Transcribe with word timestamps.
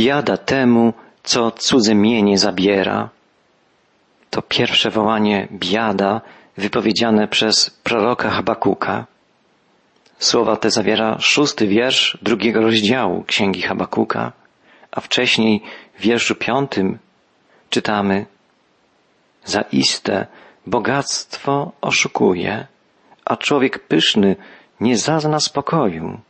Biada 0.00 0.36
temu, 0.36 0.92
co 1.22 1.50
cudze 1.50 1.94
mienie 1.94 2.38
zabiera. 2.38 3.08
To 4.30 4.42
pierwsze 4.42 4.90
wołanie 4.90 5.48
biada 5.52 6.20
wypowiedziane 6.56 7.28
przez 7.28 7.70
proroka 7.70 8.30
Habakuka. 8.30 9.06
Słowa 10.18 10.56
te 10.56 10.70
zawiera 10.70 11.18
szósty 11.18 11.66
wiersz 11.66 12.18
drugiego 12.22 12.60
rozdziału 12.60 13.24
Księgi 13.24 13.62
Habakuka, 13.62 14.32
a 14.90 15.00
wcześniej 15.00 15.62
w 15.98 16.00
wierszu 16.00 16.34
piątym 16.34 16.98
czytamy 17.70 18.26
Zaiste 19.44 20.26
bogactwo 20.66 21.72
oszukuje, 21.80 22.66
a 23.24 23.36
człowiek 23.36 23.78
pyszny 23.78 24.36
nie 24.80 24.96
zazna 24.96 25.40
spokoju. 25.40 26.20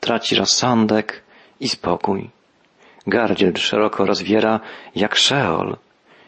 Traci 0.00 0.36
rozsądek 0.36 1.22
i 1.60 1.68
spokój. 1.68 2.41
Gardziel 3.06 3.56
szeroko 3.56 4.06
rozwiera 4.06 4.60
jak 4.94 5.16
szeol, 5.16 5.76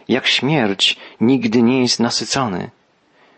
jak 0.08 0.26
śmierć 0.26 0.96
nigdy 1.20 1.62
nie 1.62 1.80
jest 1.80 2.00
nasycony. 2.00 2.70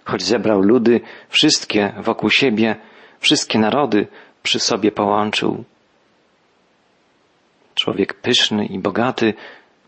Choć 0.05 0.23
zebrał 0.23 0.61
ludy 0.61 1.01
wszystkie 1.28 1.92
wokół 1.98 2.30
siebie, 2.30 2.77
wszystkie 3.20 3.59
narody 3.59 4.06
przy 4.42 4.61
sobie 4.61 4.92
połączył. 4.92 5.64
Człowiek 7.75 8.14
pyszny 8.14 8.66
i 8.66 8.78
bogaty 8.78 9.34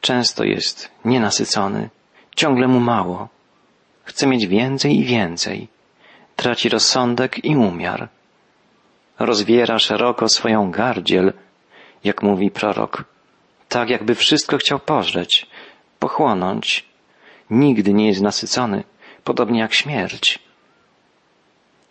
często 0.01 0.45
jest 0.45 0.91
nienasycony, 1.05 1.91
ciągle 2.37 2.69
mu 2.69 2.81
mało. 2.81 3.29
Chce 4.05 4.27
mieć 4.27 4.47
więcej 4.47 4.99
i 4.99 5.05
więcej. 5.05 5.69
Traci 6.37 6.69
rozsądek 6.69 7.45
i 7.45 7.57
umiar. 7.57 8.09
Rozwiera 9.19 9.79
szeroko 9.79 10.29
swoją 10.29 10.71
gardziel, 10.71 11.33
jak 12.05 12.23
mówi 12.23 12.51
prorok, 12.51 13.05
tak 13.69 13.91
jakby 13.91 14.15
wszystko 14.15 14.59
chciał 14.59 14.79
pożreć, 14.79 15.47
pochłonąć. 15.99 16.85
Nigdy 17.51 17.93
nie 17.93 18.07
jest 18.07 18.21
nasycony, 18.21 18.85
podobnie 19.25 19.61
jak 19.61 19.75
śmierć. 19.75 20.39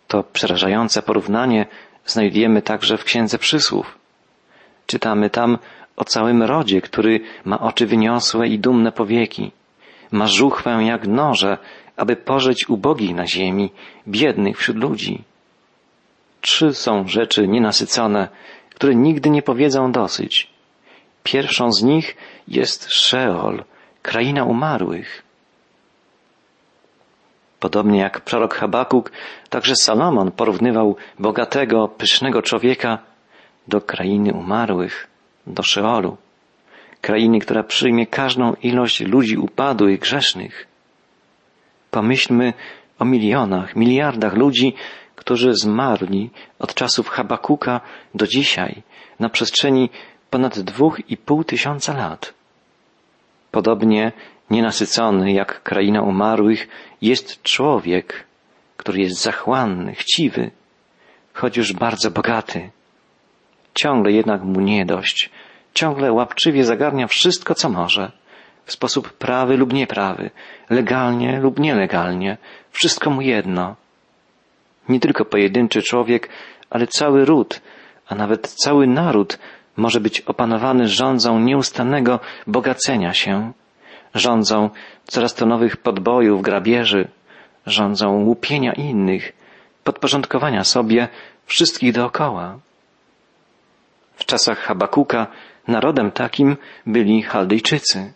To 0.08 0.24
przerażające 0.24 1.02
porównanie 1.02 1.66
znajdujemy 2.06 2.62
także 2.62 2.96
w 2.96 3.04
Księdze 3.04 3.38
Przysłów. 3.38 3.98
Czytamy 4.86 5.30
tam 5.30 5.58
o 5.96 6.04
całym 6.04 6.42
rodzie, 6.42 6.80
który 6.80 7.20
ma 7.44 7.60
oczy 7.60 7.86
wyniosłe 7.86 8.48
i 8.48 8.58
dumne 8.58 8.92
powieki. 8.92 9.52
Ma 10.10 10.26
żuchwę 10.26 10.70
jak 10.70 11.06
noże, 11.06 11.58
aby 11.96 12.16
pożyć 12.16 12.68
ubogich 12.68 13.14
na 13.14 13.26
ziemi, 13.26 13.70
biednych 14.08 14.58
wśród 14.58 14.76
ludzi. 14.76 15.22
Trzy 16.40 16.74
są 16.74 17.08
rzeczy 17.08 17.48
nienasycone, 17.48 18.28
które 18.74 18.94
nigdy 18.94 19.30
nie 19.30 19.42
powiedzą 19.42 19.92
dosyć. 19.92 20.57
Pierwszą 21.32 21.72
z 21.72 21.82
nich 21.82 22.16
jest 22.48 22.90
Szeol, 22.90 23.64
kraina 24.02 24.44
umarłych. 24.44 25.22
Podobnie 27.60 27.98
jak 27.98 28.20
prorok 28.20 28.54
Habakuk, 28.54 29.12
także 29.50 29.74
Salomon 29.76 30.30
porównywał 30.30 30.96
bogatego, 31.18 31.88
pysznego 31.88 32.42
człowieka 32.42 32.98
do 33.66 33.80
krainy 33.80 34.32
umarłych, 34.32 35.06
do 35.46 35.62
Szeolu. 35.62 36.16
Krainy, 37.00 37.38
która 37.38 37.62
przyjmie 37.62 38.06
każdą 38.06 38.54
ilość 38.62 39.00
ludzi 39.00 39.36
upadłych, 39.36 40.00
grzesznych. 40.00 40.66
Pomyślmy 41.90 42.52
o 42.98 43.04
milionach, 43.04 43.76
miliardach 43.76 44.34
ludzi, 44.34 44.74
którzy 45.16 45.54
zmarli 45.54 46.30
od 46.58 46.74
czasów 46.74 47.08
Habakuka 47.08 47.80
do 48.14 48.26
dzisiaj, 48.26 48.82
na 49.20 49.28
przestrzeni 49.28 49.90
ponad 50.30 50.60
dwóch 50.60 51.10
i 51.10 51.16
pół 51.16 51.44
tysiąca 51.44 51.94
lat. 51.94 52.34
Podobnie 53.50 54.12
nienasycony 54.50 55.32
jak 55.32 55.62
kraina 55.62 56.02
umarłych 56.02 56.68
jest 57.02 57.42
człowiek, 57.42 58.24
który 58.76 59.00
jest 59.00 59.22
zachłanny, 59.22 59.94
chciwy, 59.94 60.50
choć 61.32 61.56
już 61.56 61.72
bardzo 61.72 62.10
bogaty. 62.10 62.70
Ciągle 63.74 64.12
jednak 64.12 64.42
mu 64.42 64.60
nie 64.60 64.86
dość, 64.86 65.30
ciągle 65.74 66.12
łapczywie 66.12 66.64
zagarnia 66.64 67.06
wszystko, 67.06 67.54
co 67.54 67.68
może, 67.68 68.12
w 68.64 68.72
sposób 68.72 69.12
prawy 69.12 69.56
lub 69.56 69.72
nieprawy, 69.72 70.30
legalnie 70.70 71.40
lub 71.40 71.58
nielegalnie, 71.58 72.36
wszystko 72.70 73.10
mu 73.10 73.20
jedno. 73.20 73.76
Nie 74.88 75.00
tylko 75.00 75.24
pojedynczy 75.24 75.82
człowiek, 75.82 76.28
ale 76.70 76.86
cały 76.86 77.24
ród, 77.24 77.60
a 78.08 78.14
nawet 78.14 78.48
cały 78.48 78.86
naród 78.86 79.38
może 79.78 80.00
być 80.00 80.20
opanowany 80.20 80.88
rządzą 80.88 81.38
nieustannego 81.38 82.20
bogacenia 82.46 83.14
się, 83.14 83.52
rządzą 84.14 84.70
coraz 85.04 85.34
to 85.34 85.46
nowych 85.46 85.76
podbojów, 85.76 86.42
grabieży, 86.42 87.08
rządzą 87.66 88.24
łupienia 88.24 88.72
innych, 88.72 89.32
podporządkowania 89.84 90.64
sobie 90.64 91.08
wszystkich 91.46 91.92
dookoła. 91.92 92.58
W 94.16 94.24
czasach 94.24 94.58
Habakuka 94.58 95.26
narodem 95.68 96.10
takim 96.10 96.56
byli 96.86 97.22
Chaldejczycy. 97.22 98.12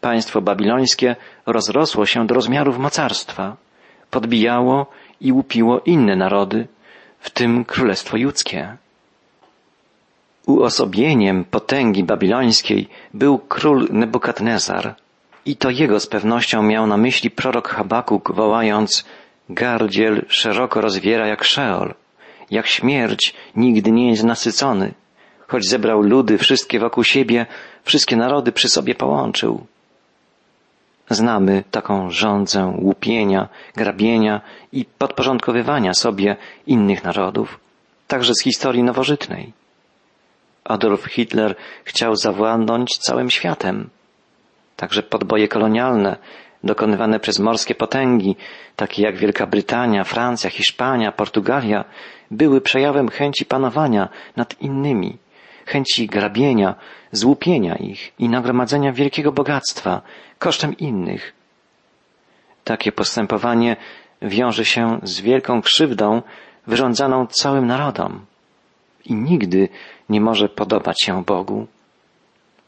Państwo 0.00 0.40
babilońskie 0.40 1.16
rozrosło 1.46 2.06
się 2.06 2.26
do 2.26 2.34
rozmiarów 2.34 2.78
mocarstwa, 2.78 3.56
podbijało 4.10 4.86
i 5.20 5.32
łupiło 5.32 5.80
inne 5.80 6.16
narody, 6.16 6.68
w 7.20 7.30
tym 7.30 7.64
Królestwo 7.64 8.16
Judzkie. 8.16 8.76
Uosobieniem 10.46 11.44
potęgi 11.44 12.04
babilońskiej 12.04 12.88
był 13.14 13.38
król 13.38 13.88
Nebukadnezar 13.90 14.94
i 15.46 15.56
to 15.56 15.70
jego 15.70 16.00
z 16.00 16.06
pewnością 16.06 16.62
miał 16.62 16.86
na 16.86 16.96
myśli 16.96 17.30
prorok 17.30 17.68
Habakuk 17.68 18.32
wołając 18.34 19.04
Gardziel 19.48 20.24
szeroko 20.28 20.80
rozwiera 20.80 21.26
jak 21.26 21.44
szeol, 21.44 21.94
jak 22.50 22.66
śmierć 22.66 23.34
nigdy 23.56 23.92
nie 23.92 24.10
jest 24.10 24.24
nasycony, 24.24 24.94
choć 25.48 25.68
zebrał 25.68 26.02
ludy 26.02 26.38
wszystkie 26.38 26.78
wokół 26.78 27.04
siebie, 27.04 27.46
wszystkie 27.84 28.16
narody 28.16 28.52
przy 28.52 28.68
sobie 28.68 28.94
połączył. 28.94 29.66
Znamy 31.10 31.64
taką 31.70 32.10
rządzę 32.10 32.74
łupienia, 32.78 33.48
grabienia 33.76 34.40
i 34.72 34.84
podporządkowywania 34.84 35.94
sobie 35.94 36.36
innych 36.66 37.04
narodów, 37.04 37.60
także 38.08 38.32
z 38.34 38.42
historii 38.42 38.82
nowożytnej. 38.82 39.52
Adolf 40.68 41.04
Hitler 41.04 41.54
chciał 41.84 42.16
zawładnąć 42.16 42.98
całym 42.98 43.30
światem. 43.30 43.90
Także 44.76 45.02
podboje 45.02 45.48
kolonialne, 45.48 46.16
dokonywane 46.64 47.20
przez 47.20 47.38
morskie 47.38 47.74
potęgi, 47.74 48.36
takie 48.76 49.02
jak 49.02 49.16
Wielka 49.16 49.46
Brytania, 49.46 50.04
Francja, 50.04 50.50
Hiszpania, 50.50 51.12
Portugalia, 51.12 51.84
były 52.30 52.60
przejawem 52.60 53.08
chęci 53.08 53.44
panowania 53.44 54.08
nad 54.36 54.60
innymi, 54.60 55.18
chęci 55.66 56.06
grabienia, 56.06 56.74
złupienia 57.12 57.76
ich 57.76 58.12
i 58.18 58.28
nagromadzenia 58.28 58.92
wielkiego 58.92 59.32
bogactwa 59.32 60.02
kosztem 60.38 60.76
innych. 60.76 61.32
Takie 62.64 62.92
postępowanie 62.92 63.76
wiąże 64.22 64.64
się 64.64 64.98
z 65.02 65.20
wielką 65.20 65.62
krzywdą 65.62 66.22
wyrządzaną 66.66 67.26
całym 67.26 67.66
narodom 67.66 68.26
i 69.06 69.14
nigdy 69.14 69.68
nie 70.08 70.20
może 70.20 70.48
podobać 70.48 71.02
się 71.02 71.24
Bogu. 71.24 71.66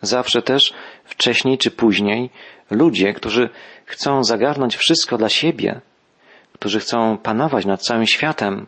Zawsze 0.03 0.43
też, 0.43 0.75
wcześniej 1.05 1.59
czy 1.59 1.71
później, 1.71 2.31
ludzie, 2.71 3.13
którzy 3.13 3.51
chcą 3.85 4.25
zagarnąć 4.25 4.77
wszystko 4.77 5.19
dla 5.19 5.29
siebie, 5.29 5.81
którzy 6.53 6.81
chcą 6.81 7.19
panować 7.19 7.67
nad 7.67 7.83
całym 7.83 8.07
światem, 8.07 8.67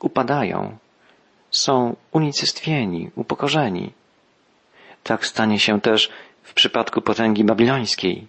upadają, 0.00 0.76
są 1.50 1.96
unicestwieni, 2.12 3.10
upokorzeni. 3.16 3.92
Tak 5.02 5.26
stanie 5.26 5.58
się 5.58 5.80
też 5.80 6.10
w 6.42 6.54
przypadku 6.54 7.00
potęgi 7.00 7.44
babilońskiej. 7.44 8.26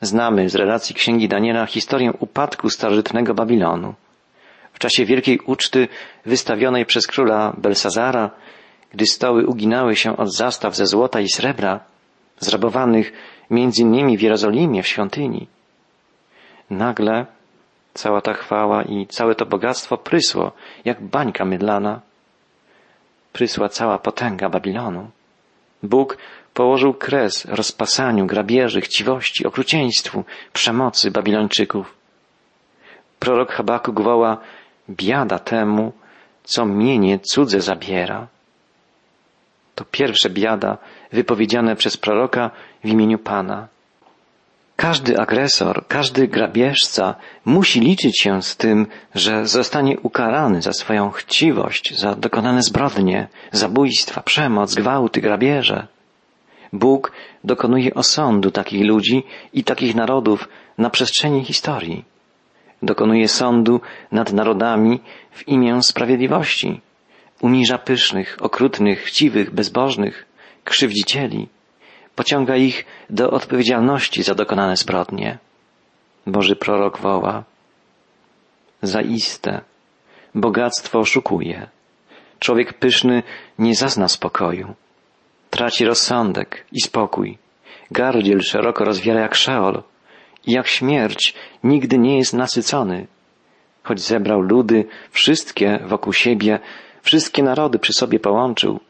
Znamy 0.00 0.48
z 0.48 0.54
relacji 0.54 0.94
Księgi 0.94 1.28
Daniela 1.28 1.66
historię 1.66 2.12
upadku 2.12 2.70
starożytnego 2.70 3.34
Babilonu. 3.34 3.94
Czasie 4.80 5.04
wielkiej 5.04 5.38
uczty 5.46 5.88
wystawionej 6.26 6.86
przez 6.86 7.06
króla 7.06 7.52
Belsazara, 7.58 8.30
gdy 8.92 9.06
stoły 9.06 9.46
uginały 9.46 9.96
się 9.96 10.16
od 10.16 10.34
zastaw 10.34 10.76
ze 10.76 10.86
złota 10.86 11.20
i 11.20 11.28
srebra, 11.28 11.80
zrabowanych 12.38 13.12
między 13.50 13.82
innymi 13.82 14.18
w 14.18 14.22
Jerozolimie, 14.22 14.82
w 14.82 14.86
świątyni. 14.86 15.46
Nagle 16.70 17.26
cała 17.94 18.20
ta 18.20 18.32
chwała 18.32 18.82
i 18.82 19.06
całe 19.06 19.34
to 19.34 19.46
bogactwo 19.46 19.96
prysło, 19.96 20.52
jak 20.84 21.02
bańka 21.02 21.44
mydlana. 21.44 22.00
Prysła 23.32 23.68
cała 23.68 23.98
potęga 23.98 24.48
Babilonu. 24.48 25.10
Bóg 25.82 26.18
położył 26.54 26.94
kres 26.94 27.44
rozpasaniu, 27.44 28.26
grabieży, 28.26 28.80
chciwości, 28.80 29.46
okrucieństwu, 29.46 30.24
przemocy 30.52 31.10
Babilończyków. 31.10 31.94
Prorok 33.18 33.52
Habakuk 33.52 34.00
woła 34.00 34.38
biada 34.90 35.38
temu, 35.38 35.92
co 36.44 36.66
mienie 36.66 37.18
cudze 37.18 37.60
zabiera. 37.60 38.26
To 39.74 39.84
pierwsze 39.84 40.30
biada 40.30 40.78
wypowiedziane 41.12 41.76
przez 41.76 41.96
proroka 41.96 42.50
w 42.84 42.88
imieniu 42.88 43.18
Pana. 43.18 43.68
Każdy 44.76 45.18
agresor, 45.18 45.86
każdy 45.88 46.28
grabieżca 46.28 47.14
musi 47.44 47.80
liczyć 47.80 48.20
się 48.20 48.42
z 48.42 48.56
tym, 48.56 48.86
że 49.14 49.46
zostanie 49.46 50.00
ukarany 50.00 50.62
za 50.62 50.72
swoją 50.72 51.10
chciwość, 51.10 51.98
za 51.98 52.14
dokonane 52.14 52.62
zbrodnie, 52.62 53.28
zabójstwa, 53.52 54.20
przemoc, 54.22 54.74
gwałty, 54.74 55.20
grabieże. 55.20 55.86
Bóg 56.72 57.12
dokonuje 57.44 57.94
osądu 57.94 58.50
takich 58.50 58.86
ludzi 58.86 59.22
i 59.52 59.64
takich 59.64 59.94
narodów 59.94 60.48
na 60.78 60.90
przestrzeni 60.90 61.44
historii. 61.44 62.04
Dokonuje 62.82 63.28
sądu 63.28 63.80
nad 64.12 64.32
narodami 64.32 65.00
w 65.30 65.48
imię 65.48 65.82
sprawiedliwości. 65.82 66.80
Uniża 67.40 67.78
pysznych, 67.78 68.36
okrutnych, 68.40 68.98
chciwych, 69.00 69.50
bezbożnych, 69.50 70.26
krzywdzicieli 70.64 71.48
pociąga 72.20 72.56
ich 72.56 72.84
do 73.10 73.30
odpowiedzialności 73.30 74.22
za 74.22 74.34
dokonane 74.34 74.76
zbrodnie. 74.76 75.38
Boży 76.26 76.56
prorok 76.56 76.98
woła, 76.98 77.44
zaiste, 78.82 79.60
bogactwo 80.34 80.98
oszukuje. 80.98 81.68
Człowiek 82.38 82.72
pyszny 82.72 83.22
nie 83.58 83.74
zazna 83.74 84.08
spokoju. 84.08 84.74
Traci 85.50 85.84
rozsądek 85.84 86.66
i 86.72 86.80
spokój. 86.80 87.38
Gardziel 87.90 88.40
szeroko 88.40 88.84
rozwiera 88.84 89.20
jak 89.20 89.34
szeol 89.34 89.82
jak 90.46 90.66
śmierć 90.66 91.34
nigdy 91.64 91.98
nie 91.98 92.18
jest 92.18 92.34
nasycony. 92.34 93.06
Choć 93.82 94.00
zebrał 94.00 94.40
ludy, 94.40 94.84
wszystkie 95.10 95.78
wokół 95.86 96.12
siebie, 96.12 96.58
wszystkie 97.02 97.42
narody 97.42 97.78
przy 97.78 97.92
sobie 97.92 98.20
połączył, 98.20 98.80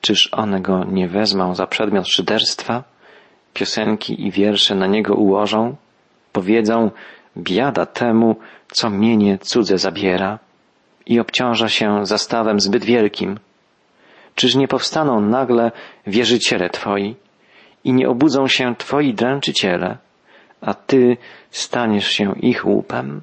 Czyż 0.00 0.28
one 0.32 0.60
go 0.60 0.84
nie 0.84 1.08
wezmą 1.08 1.54
za 1.54 1.66
przedmiot 1.66 2.08
szyderstwa? 2.08 2.84
Piosenki 3.54 4.26
i 4.26 4.30
wiersze 4.30 4.74
na 4.74 4.86
niego 4.86 5.14
ułożą? 5.14 5.76
Powiedzą, 6.32 6.90
biada 7.36 7.86
temu, 7.86 8.36
co 8.72 8.90
mienie 8.90 9.38
cudze 9.38 9.78
zabiera 9.78 10.38
i 11.06 11.20
obciąża 11.20 11.68
się 11.68 12.06
zastawem 12.06 12.60
zbyt 12.60 12.84
wielkim. 12.84 13.38
Czyż 14.34 14.54
nie 14.54 14.68
powstaną 14.68 15.20
nagle 15.20 15.72
wierzyciele 16.06 16.70
Twoi 16.70 17.16
i 17.84 17.92
nie 17.92 18.08
obudzą 18.08 18.48
się 18.48 18.74
Twoi 18.76 19.14
dręczyciele, 19.14 19.98
a 20.60 20.74
Ty 20.74 21.16
staniesz 21.50 22.08
się 22.08 22.34
ich 22.38 22.66
łupem? 22.66 23.22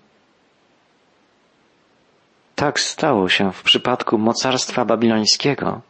Tak 2.56 2.80
stało 2.80 3.30
się 3.30 3.52
w 3.52 3.64
przypadku 3.64 4.18
mocarstwa 4.18 4.86
babilońskiego. 4.86 5.82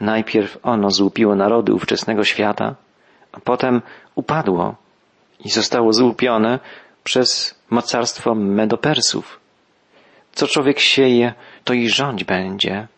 Najpierw 0.00 0.58
ono 0.62 0.90
złupiło 0.90 1.34
narody 1.34 1.74
ówczesnego 1.74 2.24
świata, 2.24 2.74
a 3.32 3.40
potem 3.40 3.82
upadło 4.14 4.74
i 5.44 5.50
zostało 5.50 5.92
złupione 5.92 6.58
przez 7.04 7.54
mocarstwo 7.70 8.34
Medopersów. 8.34 9.40
Co 10.32 10.46
człowiek 10.46 10.80
sieje, 10.80 11.34
to 11.64 11.74
i 11.74 11.88
rządź 11.88 12.24
będzie. 12.24 12.88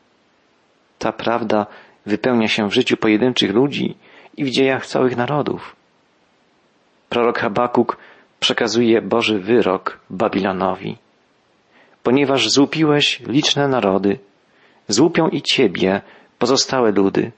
Ta 0.99 1.13
prawda 1.13 1.67
wypełnia 2.07 2.49
się 2.49 2.69
w 2.69 2.75
życiu 2.75 2.97
pojedynczych 2.97 3.53
ludzi 3.53 3.97
i 4.37 4.45
w 4.45 4.51
dziejach 4.51 4.87
całych 4.87 5.17
narodów. 5.17 5.76
Prorok 7.09 7.39
Habakuk 7.39 7.97
przekazuje 8.41 9.03
Boży 9.03 9.39
wyrok 9.39 9.99
Babilonowi. 10.11 10.97
Ponieważ 12.03 12.51
złupiłeś 12.51 13.21
liczne 13.21 13.69
narody, 13.69 14.19
złupią 14.89 15.29
i 15.29 15.43
ciebie 15.43 16.01
pozostałe 16.39 16.93
ludy 16.93 17.33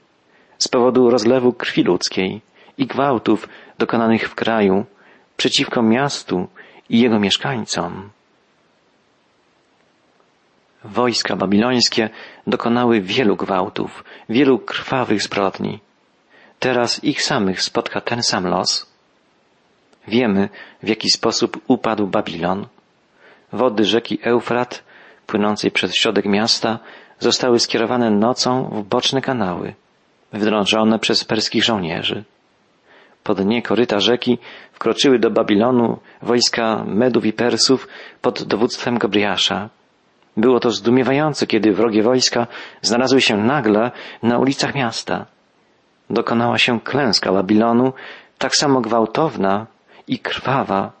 z 0.57 0.67
powodu 0.67 1.09
rozlewu 1.09 1.53
krwi 1.53 1.83
ludzkiej 1.83 2.41
i 2.77 2.87
gwałtów 2.87 3.49
dokonanych 3.77 4.29
w 4.29 4.35
kraju 4.35 4.85
przeciwko 5.37 5.81
miastu 5.81 6.47
i 6.89 6.99
jego 6.99 7.19
mieszkańcom. 7.19 8.09
Wojska 10.83 11.35
babilońskie 11.35 12.09
dokonały 12.47 13.01
wielu 13.01 13.35
gwałtów, 13.35 14.03
wielu 14.29 14.59
krwawych 14.59 15.21
zbrodni. 15.21 15.79
Teraz 16.59 17.03
ich 17.03 17.21
samych 17.23 17.61
spotka 17.61 18.01
ten 18.01 18.23
sam 18.23 18.47
los. 18.47 18.88
Wiemy, 20.09 20.49
w 20.83 20.87
jaki 20.87 21.09
sposób 21.09 21.61
upadł 21.67 22.07
Babilon. 22.07 22.67
Wody 23.53 23.85
rzeki 23.85 24.19
Eufrat, 24.23 24.83
płynącej 25.27 25.71
przez 25.71 25.95
środek 25.95 26.25
miasta, 26.25 26.79
zostały 27.19 27.59
skierowane 27.59 28.11
nocą 28.11 28.69
w 28.71 28.83
boczne 28.83 29.21
kanały, 29.21 29.73
wdrążone 30.33 30.99
przez 30.99 31.23
perskich 31.23 31.63
żołnierzy. 31.63 32.23
Po 33.23 33.35
dnie 33.35 33.61
koryta 33.61 33.99
rzeki 33.99 34.37
wkroczyły 34.73 35.19
do 35.19 35.29
Babilonu 35.31 35.99
wojska 36.21 36.83
Medów 36.87 37.25
i 37.25 37.33
Persów 37.33 37.87
pod 38.21 38.43
dowództwem 38.43 38.97
Gabriasza. 38.97 39.69
Było 40.37 40.59
to 40.59 40.71
zdumiewające, 40.71 41.47
kiedy 41.47 41.71
wrogie 41.71 42.03
wojska 42.03 42.47
znalazły 42.81 43.21
się 43.21 43.37
nagle 43.37 43.91
na 44.23 44.37
ulicach 44.37 44.75
miasta. 44.75 45.25
Dokonała 46.09 46.57
się 46.57 46.79
klęska 46.81 47.31
Babilonu, 47.33 47.93
tak 48.37 48.55
samo 48.55 48.81
gwałtowna 48.81 49.67
i 50.09 50.19
krwawa, 50.19 50.91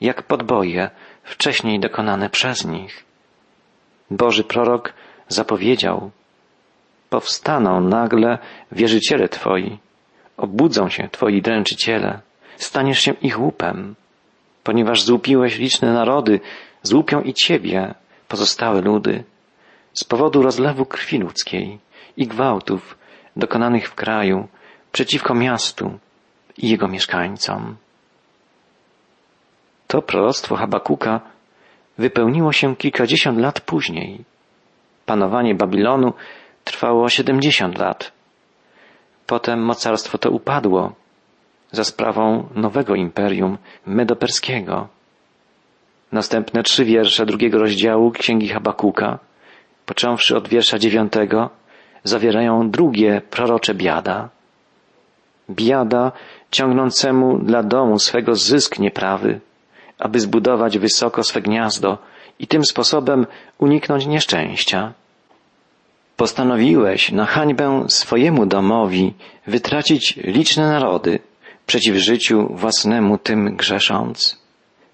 jak 0.00 0.22
podboje 0.22 0.90
wcześniej 1.24 1.80
dokonane 1.80 2.30
przez 2.30 2.64
nich. 2.64 3.04
Boży 4.10 4.44
prorok 4.44 4.92
zapowiedział, 5.28 6.10
powstaną 7.10 7.80
nagle 7.80 8.38
wierzyciele 8.72 9.28
Twoi, 9.28 9.78
obudzą 10.36 10.88
się 10.88 11.08
Twoi 11.08 11.42
dręczyciele, 11.42 12.20
staniesz 12.56 13.00
się 13.00 13.12
ich 13.12 13.40
łupem, 13.40 13.94
ponieważ 14.64 15.02
złupiłeś 15.02 15.58
liczne 15.58 15.92
narody, 15.92 16.40
złupią 16.82 17.22
i 17.22 17.34
Ciebie, 17.34 17.94
pozostałe 18.28 18.80
ludy, 18.80 19.24
z 19.92 20.04
powodu 20.04 20.42
rozlewu 20.42 20.86
krwi 20.86 21.18
ludzkiej 21.18 21.78
i 22.16 22.26
gwałtów 22.26 22.98
dokonanych 23.36 23.88
w 23.88 23.94
kraju 23.94 24.48
przeciwko 24.92 25.34
miastu 25.34 25.98
i 26.58 26.68
jego 26.68 26.88
mieszkańcom. 26.88 27.76
To 29.90 30.02
proroctwo 30.02 30.56
Habakuka 30.56 31.20
wypełniło 31.98 32.52
się 32.52 32.76
kilkadziesiąt 32.76 33.38
lat 33.38 33.60
później 33.60 34.24
panowanie 35.10 35.54
Babilonu 35.54 36.12
trwało 36.64 37.08
70 37.08 37.78
lat. 37.78 38.12
Potem 39.26 39.58
mocarstwo 39.62 40.18
to 40.18 40.30
upadło 40.30 40.92
za 41.72 41.84
sprawą 41.84 42.48
nowego 42.54 42.94
imperium 42.94 43.58
medoperskiego. 43.86 44.88
Następne 46.12 46.62
trzy 46.62 46.84
wiersze 46.84 47.26
drugiego 47.26 47.58
rozdziału 47.58 48.10
Księgi 48.10 48.48
Habakuka, 48.48 49.18
począwszy 49.86 50.36
od 50.36 50.48
wiersza 50.48 50.78
dziewiątego, 50.78 51.50
zawierają 52.04 52.70
drugie 52.70 53.22
prorocze 53.30 53.74
biada. 53.74 54.28
Biada 55.50 56.12
ciągnącemu 56.50 57.38
dla 57.38 57.62
domu 57.62 57.98
swego 57.98 58.34
zysk 58.34 58.78
nieprawy, 58.78 59.40
aby 60.00 60.20
zbudować 60.20 60.78
wysoko 60.78 61.22
swe 61.24 61.40
gniazdo 61.40 61.98
i 62.38 62.46
tym 62.46 62.64
sposobem 62.64 63.26
uniknąć 63.58 64.06
nieszczęścia. 64.06 64.92
Postanowiłeś 66.16 67.12
na 67.12 67.26
hańbę 67.26 67.84
swojemu 67.88 68.46
domowi 68.46 69.14
wytracić 69.46 70.16
liczne 70.16 70.68
narody, 70.68 71.18
przeciw 71.66 71.96
życiu 71.96 72.48
własnemu 72.50 73.18
tym 73.18 73.56
grzesząc. 73.56 74.38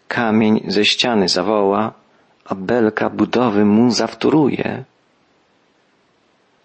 Kamień 0.09 0.65
ze 0.67 0.85
ściany 0.85 1.29
zawoła, 1.29 1.93
a 2.45 2.55
belka 2.55 3.11
budowy 3.11 3.65
mu 3.65 3.91
zawtóruje. 3.91 4.85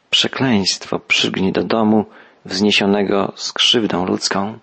Przekleństwo 0.09 0.99
przygni 0.99 1.51
do 1.51 1.63
domu 1.63 2.05
wzniesionego 2.45 3.33
z 3.35 3.53
krzywdą 3.53 4.05
ludzką. 4.05 4.59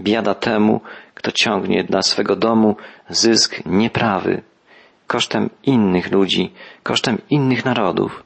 Biada 0.00 0.34
temu, 0.34 0.80
kto 1.14 1.32
ciągnie 1.32 1.84
dla 1.84 2.02
swego 2.02 2.36
domu 2.36 2.76
zysk 3.08 3.66
nieprawy, 3.66 4.42
kosztem 5.06 5.50
innych 5.62 6.12
ludzi, 6.12 6.52
kosztem 6.82 7.18
innych 7.30 7.64
narodów. 7.64 8.24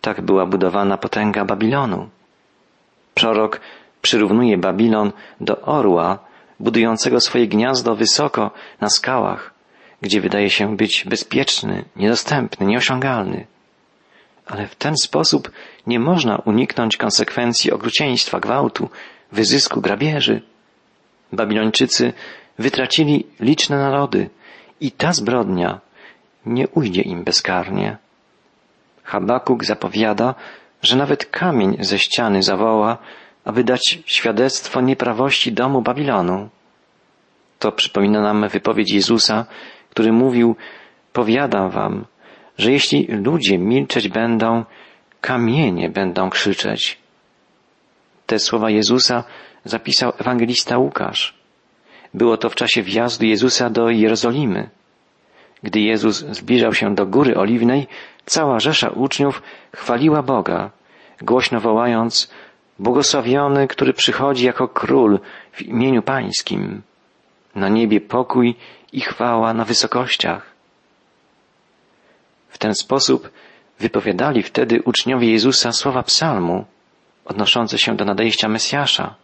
Tak 0.00 0.20
była 0.20 0.46
budowana 0.46 0.96
potęga 0.96 1.44
Babilonu. 1.44 2.08
Prorok 3.14 3.60
przyrównuje 4.02 4.58
Babilon 4.58 5.12
do 5.40 5.60
orła, 5.60 6.18
budującego 6.60 7.20
swoje 7.20 7.46
gniazdo 7.48 7.96
wysoko 7.96 8.50
na 8.80 8.88
skałach, 8.88 9.54
gdzie 10.02 10.20
wydaje 10.20 10.50
się 10.50 10.76
być 10.76 11.04
bezpieczny, 11.04 11.84
niedostępny, 11.96 12.66
nieosiągalny. 12.66 13.46
Ale 14.46 14.66
w 14.66 14.76
ten 14.76 14.96
sposób 14.96 15.50
nie 15.86 16.00
można 16.00 16.36
uniknąć 16.36 16.96
konsekwencji 16.96 17.72
okrucieństwa, 17.72 18.40
gwałtu, 18.40 18.90
wyzysku, 19.32 19.80
grabieży. 19.80 20.42
Babilończycy 21.32 22.12
wytracili 22.58 23.26
liczne 23.40 23.76
narody 23.78 24.30
i 24.80 24.90
ta 24.92 25.12
zbrodnia 25.12 25.80
nie 26.46 26.68
ujdzie 26.68 27.02
im 27.02 27.24
bezkarnie. 27.24 27.96
Habakuk 29.02 29.64
zapowiada, 29.64 30.34
że 30.82 30.96
nawet 30.96 31.26
kamień 31.26 31.76
ze 31.80 31.98
ściany 31.98 32.42
zawoła, 32.42 32.98
aby 33.44 33.64
dać 33.64 33.98
świadectwo 34.06 34.80
nieprawości 34.80 35.52
domu 35.52 35.82
Babilonu. 35.82 36.48
To 37.58 37.72
przypomina 37.72 38.20
nam 38.20 38.48
wypowiedź 38.48 38.92
Jezusa, 38.92 39.46
który 39.90 40.12
mówił, 40.12 40.56
powiadam 41.12 41.70
wam, 41.70 42.04
że 42.58 42.72
jeśli 42.72 43.06
ludzie 43.06 43.58
milczeć 43.58 44.08
będą, 44.08 44.64
kamienie 45.20 45.90
będą 45.90 46.30
krzyczeć. 46.30 47.03
Te 48.26 48.38
słowa 48.38 48.70
Jezusa 48.70 49.24
zapisał 49.64 50.12
ewangelista 50.18 50.78
Łukasz. 50.78 51.34
Było 52.14 52.36
to 52.36 52.50
w 52.50 52.54
czasie 52.54 52.82
wjazdu 52.82 53.26
Jezusa 53.26 53.70
do 53.70 53.90
Jerozolimy. 53.90 54.70
Gdy 55.62 55.80
Jezus 55.80 56.16
zbliżał 56.16 56.74
się 56.74 56.94
do 56.94 57.06
Góry 57.06 57.36
Oliwnej, 57.36 57.86
cała 58.26 58.60
rzesza 58.60 58.88
uczniów 58.88 59.42
chwaliła 59.76 60.22
Boga, 60.22 60.70
głośno 61.22 61.60
wołając 61.60 62.30
Błogosławiony, 62.78 63.68
który 63.68 63.92
przychodzi 63.92 64.46
jako 64.46 64.68
król 64.68 65.20
w 65.52 65.62
imieniu 65.62 66.02
Pańskim. 66.02 66.82
Na 67.54 67.68
niebie 67.68 68.00
pokój 68.00 68.54
i 68.92 69.00
chwała 69.00 69.54
na 69.54 69.64
wysokościach. 69.64 70.50
W 72.48 72.58
ten 72.58 72.74
sposób 72.74 73.30
wypowiadali 73.80 74.42
wtedy 74.42 74.82
uczniowie 74.82 75.32
Jezusa 75.32 75.72
słowa 75.72 76.02
psalmu 76.02 76.64
odnoszące 77.24 77.78
się 77.78 77.96
do 77.96 78.04
nadejścia 78.04 78.48
Mesjasza. 78.48 79.14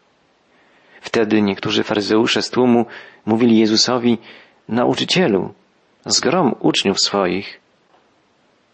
Wtedy 1.00 1.42
niektórzy 1.42 1.82
faryzeusze 1.82 2.42
z 2.42 2.50
tłumu 2.50 2.86
mówili 3.26 3.58
Jezusowi, 3.58 4.18
nauczycielu, 4.68 5.54
zgrom 6.06 6.54
uczniów 6.60 7.00
swoich. 7.00 7.60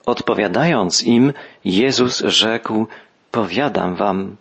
Odpowiadając 0.07 1.03
im, 1.03 1.33
Jezus 1.65 2.23
rzekł, 2.25 2.87
powiadam 3.31 3.95
wam, 3.95 4.37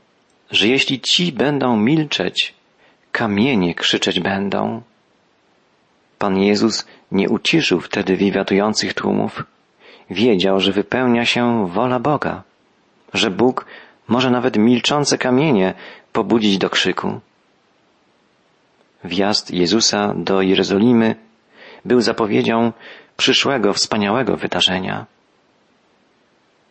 że 0.51 0.67
jeśli 0.67 1.01
ci 1.01 1.31
będą 1.31 1.77
milczeć, 1.77 2.53
kamienie 3.11 3.75
krzyczeć 3.75 4.19
będą. 4.19 4.81
Pan 6.19 6.37
Jezus 6.37 6.87
nie 7.11 7.29
uciszył 7.29 7.79
wtedy 7.79 8.17
wiwatujących 8.17 8.93
tłumów. 8.93 9.43
Wiedział, 10.09 10.59
że 10.59 10.71
wypełnia 10.71 11.25
się 11.25 11.67
wola 11.67 11.99
Boga, 11.99 12.43
że 13.13 13.31
Bóg 13.31 13.65
może 14.07 14.29
nawet 14.31 14.57
milczące 14.57 15.17
kamienie 15.17 15.73
pobudzić 16.13 16.57
do 16.57 16.69
krzyku. 16.69 17.19
Wjazd 19.03 19.51
Jezusa 19.51 20.13
do 20.15 20.41
Jerozolimy 20.41 21.15
był 21.85 22.01
zapowiedzią 22.01 22.73
przyszłego 23.17 23.73
wspaniałego 23.73 24.37
wydarzenia. 24.37 25.05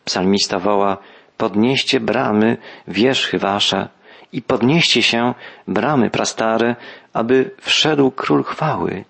Psalmista 0.04 0.58
woła, 0.58 0.98
podnieście 1.36 2.00
bramy, 2.00 2.56
wierzchy 2.88 3.38
wasze 3.38 3.88
i 4.32 4.42
podnieście 4.42 5.02
się 5.02 5.34
bramy 5.68 6.10
prastare, 6.10 6.76
aby 7.12 7.50
wszedł 7.60 8.10
król 8.10 8.44
chwały. 8.44 9.04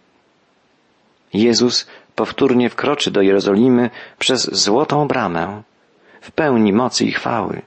Jezus 1.34 1.86
powtórnie 2.14 2.70
wkroczy 2.70 3.10
do 3.10 3.22
Jerozolimy 3.22 3.90
przez 4.18 4.54
złotą 4.54 5.08
bramę, 5.08 5.62
w 6.20 6.30
pełni 6.32 6.72
mocy 6.72 7.04
i 7.04 7.12
chwały. 7.12 7.62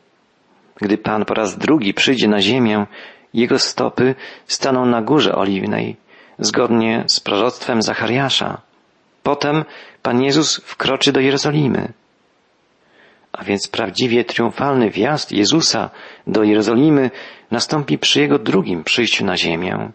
Gdy 0.82 0.98
Pan 0.98 1.26
po 1.26 1.34
raz 1.34 1.58
drugi 1.58 1.94
przyjdzie 1.94 2.28
na 2.28 2.42
ziemię, 2.42 2.86
jego 3.34 3.60
stopy 3.60 4.16
staną 4.46 4.86
na 4.86 5.02
górze 5.02 5.36
oliwnej, 5.36 5.96
zgodnie 6.40 7.04
z 7.08 7.20
proroctwem 7.20 7.82
Zachariasza. 7.82 8.62
Potem 9.24 9.66
Pan 10.02 10.22
Jezus 10.22 10.58
wkroczy 10.66 11.12
do 11.12 11.20
Jerozolimy. 11.20 11.94
A 13.34 13.44
więc 13.44 13.68
prawdziwie 13.68 14.26
triumfalny 14.26 14.90
wjazd 14.90 15.32
Jezusa 15.32 15.90
do 16.28 16.44
Jerozolimy 16.44 17.12
nastąpi 17.52 17.98
przy 17.98 18.20
Jego 18.20 18.40
drugim 18.40 18.84
przyjściu 18.84 19.26
na 19.26 19.38
ziemię. 19.38 19.92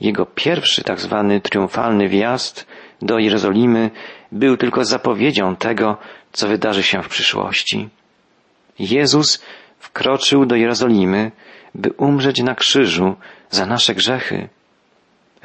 Jego 0.00 0.26
pierwszy 0.26 0.84
tak 0.84 1.00
zwany 1.00 1.40
triumfalny 1.40 2.08
wjazd 2.08 2.66
do 3.02 3.18
Jerozolimy 3.18 3.90
był 4.32 4.56
tylko 4.56 4.84
zapowiedzią 4.84 5.56
tego, 5.56 5.96
co 6.32 6.48
wydarzy 6.48 6.82
się 6.82 7.02
w 7.02 7.08
przyszłości. 7.08 7.88
Jezus 8.78 9.42
wkroczył 9.78 10.46
do 10.46 10.56
Jerozolimy, 10.56 11.32
by 11.74 11.92
umrzeć 11.92 12.42
na 12.42 12.54
krzyżu 12.54 13.16
za 13.50 13.66
nasze 13.66 13.94
grzechy. 13.94 14.48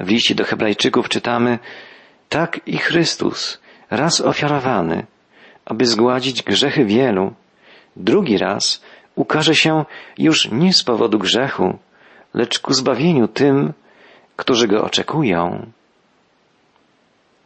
W 0.00 0.08
liście 0.08 0.34
do 0.34 0.44
Hebrajczyków 0.44 1.08
czytamy, 1.08 1.58
tak 2.28 2.60
i 2.66 2.78
Chrystus, 2.78 3.60
raz 3.90 4.20
ofiarowany, 4.20 5.06
aby 5.64 5.86
zgładzić 5.86 6.42
grzechy 6.42 6.84
wielu, 6.84 7.34
drugi 7.96 8.38
raz 8.38 8.82
ukaże 9.14 9.54
się 9.54 9.84
już 10.18 10.50
nie 10.50 10.72
z 10.72 10.82
powodu 10.82 11.18
grzechu, 11.18 11.78
lecz 12.34 12.58
ku 12.58 12.72
zbawieniu 12.72 13.28
tym, 13.28 13.72
którzy 14.36 14.68
go 14.68 14.84
oczekują. 14.84 15.66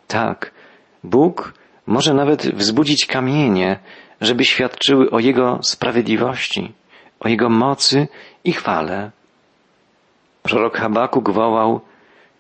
Tak, 0.07 0.51
Bóg 1.05 1.55
może 1.89 2.15
nawet 2.15 2.55
wzbudzić 2.55 3.07
kamienie, 3.07 3.79
żeby 4.21 4.45
świadczyły 4.45 5.11
o 5.11 5.19
Jego 5.19 5.59
sprawiedliwości, 5.63 6.73
o 7.21 7.29
Jego 7.29 7.49
mocy 7.49 8.09
i 8.45 8.53
chwale. 8.53 9.11
Prorok 10.43 10.77
Habakuk 10.77 11.31
wołał, 11.31 11.81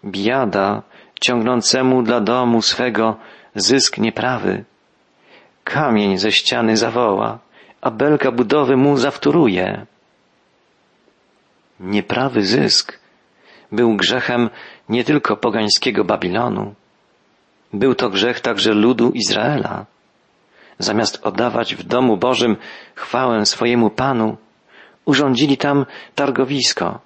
biada 0.04 0.82
ciągnącemu 1.20 2.02
dla 2.02 2.20
domu 2.20 2.62
swego 2.62 3.16
zysk 3.54 3.98
nieprawy. 3.98 4.64
Kamień 5.64 6.18
ze 6.18 6.32
ściany 6.32 6.76
zawoła, 6.76 7.38
a 7.80 7.90
belka 7.90 8.32
budowy 8.32 8.76
mu 8.76 8.96
zawtóruje. 8.96 9.86
Nieprawy 11.80 12.42
zysk 12.42 12.98
był 13.72 13.96
grzechem 13.96 14.50
nie 14.88 15.04
tylko 15.04 15.36
pogańskiego 15.36 16.04
Babilonu. 16.04 16.74
Był 17.72 17.94
to 17.94 18.10
grzech 18.10 18.40
także 18.40 18.72
ludu 18.72 19.10
Izraela. 19.10 19.86
Zamiast 20.78 21.26
oddawać 21.26 21.74
w 21.74 21.82
domu 21.82 22.16
Bożym 22.16 22.56
chwałę 22.94 23.46
swojemu 23.46 23.90
Panu, 23.90 24.36
urządzili 25.04 25.56
tam 25.56 25.86
targowisko. 26.14 27.00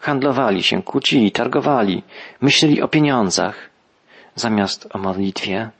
Handlowali 0.00 0.62
się, 0.62 0.82
kłócili, 0.82 1.32
targowali, 1.32 2.02
myśleli 2.40 2.82
o 2.82 2.88
pieniądzach, 2.88 3.70
zamiast 4.34 4.88
o 4.94 4.98
modlitwie. 4.98 5.70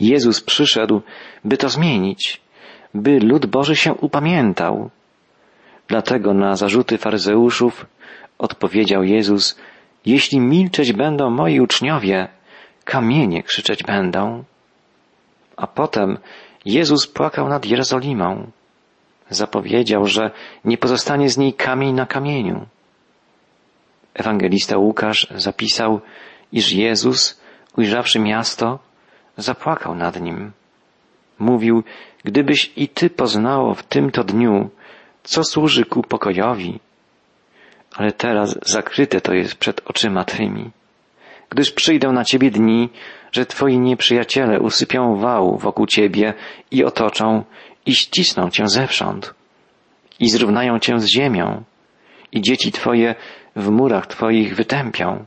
Jezus 0.00 0.40
przyszedł, 0.40 1.02
by 1.44 1.56
to 1.56 1.68
zmienić, 1.68 2.40
by 2.94 3.20
lud 3.20 3.46
Boży 3.46 3.76
się 3.76 3.94
upamiętał. 3.94 4.90
Dlatego 5.88 6.34
na 6.34 6.56
zarzuty 6.56 6.98
faryzeuszów 6.98 7.86
odpowiedział 8.38 9.04
Jezus, 9.04 9.58
jeśli 10.06 10.40
milczeć 10.40 10.92
będą 10.92 11.30
moi 11.30 11.60
uczniowie, 11.60 12.28
kamienie 12.88 13.42
krzyczeć 13.42 13.82
będą. 13.82 14.44
A 15.56 15.66
potem 15.66 16.18
Jezus 16.64 17.06
płakał 17.06 17.48
nad 17.48 17.66
Jerozolimą. 17.66 18.50
Zapowiedział, 19.30 20.06
że 20.06 20.30
nie 20.64 20.78
pozostanie 20.78 21.28
z 21.30 21.38
niej 21.38 21.52
kamień 21.52 21.94
na 21.94 22.06
kamieniu. 22.06 22.66
Ewangelista 24.14 24.78
Łukasz 24.78 25.26
zapisał, 25.34 26.00
iż 26.52 26.72
Jezus, 26.72 27.40
ujrzawszy 27.76 28.18
miasto, 28.18 28.78
zapłakał 29.36 29.94
nad 29.94 30.20
nim. 30.20 30.52
Mówił, 31.38 31.82
gdybyś 32.24 32.72
i 32.76 32.88
ty 32.88 33.10
poznało 33.10 33.74
w 33.74 33.82
tymto 33.82 34.24
dniu, 34.24 34.70
co 35.22 35.44
służy 35.44 35.84
ku 35.84 36.02
pokojowi, 36.02 36.80
ale 37.96 38.12
teraz 38.12 38.58
zakryte 38.66 39.20
to 39.20 39.34
jest 39.34 39.54
przed 39.54 39.80
oczyma 39.84 40.24
Twymi. 40.24 40.70
Gdyż 41.50 41.70
przyjdą 41.70 42.12
na 42.12 42.24
Ciebie 42.24 42.50
dni, 42.50 42.88
że 43.32 43.46
Twoi 43.46 43.78
nieprzyjaciele 43.78 44.60
usypią 44.60 45.16
wał 45.16 45.58
wokół 45.58 45.86
Ciebie 45.86 46.34
i 46.70 46.84
otoczą 46.84 47.44
i 47.86 47.94
ścisną 47.94 48.50
Cię 48.50 48.68
zewsząd. 48.68 49.34
I 50.20 50.30
zrównają 50.30 50.78
Cię 50.78 51.00
z 51.00 51.06
ziemią. 51.06 51.62
I 52.32 52.42
dzieci 52.42 52.72
Twoje 52.72 53.14
w 53.56 53.70
murach 53.70 54.06
Twoich 54.06 54.56
wytępią. 54.56 55.24